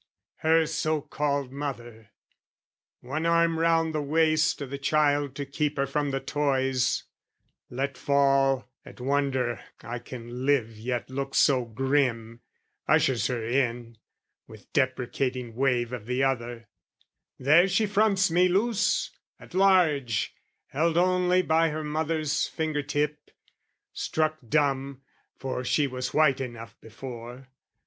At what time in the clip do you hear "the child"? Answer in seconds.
4.65-5.35